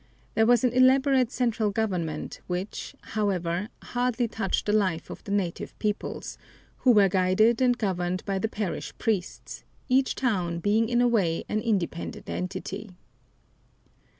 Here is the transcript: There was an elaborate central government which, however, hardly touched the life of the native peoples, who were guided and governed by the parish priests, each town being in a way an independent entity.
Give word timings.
There 0.33 0.47
was 0.47 0.63
an 0.63 0.73
elaborate 0.73 1.29
central 1.31 1.69
government 1.69 2.41
which, 2.47 2.95
however, 3.13 3.69
hardly 3.83 4.27
touched 4.27 4.65
the 4.65 4.73
life 4.73 5.11
of 5.11 5.23
the 5.25 5.31
native 5.31 5.77
peoples, 5.77 6.39
who 6.77 6.89
were 6.91 7.07
guided 7.07 7.61
and 7.61 7.77
governed 7.77 8.25
by 8.25 8.39
the 8.39 8.49
parish 8.49 8.97
priests, 8.97 9.63
each 9.89 10.15
town 10.15 10.57
being 10.57 10.89
in 10.89 11.01
a 11.01 11.07
way 11.07 11.43
an 11.47 11.59
independent 11.59 12.31
entity. 12.31 12.89